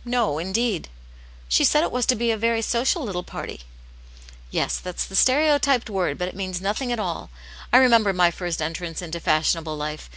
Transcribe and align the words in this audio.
"No, 0.20 0.38
indeed."" 0.38 0.88
She 1.48 1.64
said 1.64 1.82
it 1.82 1.90
was 1.90 2.06
to 2.06 2.14
be 2.14 2.30
a 2.30 2.36
very 2.36 2.62
social 2.62 3.02
little 3.02 3.24
party.*' 3.24 3.62
"Yes, 4.52 4.78
that's 4.78 5.04
the 5.04 5.16
stereotyped 5.16 5.90
word, 5.90 6.18
but 6.18 6.28
it 6.28 6.36
means 6.36 6.60
nothing 6.60 6.92
at 6.92 7.00
all. 7.00 7.30
I 7.72 7.78
remember 7.78 8.12
my 8.12 8.30
first 8.30 8.62
entrance 8.62 9.02
into. 9.02 9.18
fashionable 9.18 9.76
life. 9.76 10.08